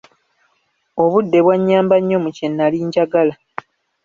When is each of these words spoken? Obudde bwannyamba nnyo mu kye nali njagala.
Obudde 1.03 1.37
bwannyamba 1.45 1.95
nnyo 1.99 2.17
mu 2.23 2.29
kye 2.35 2.47
nali 2.49 2.79
njagala. 2.87 3.33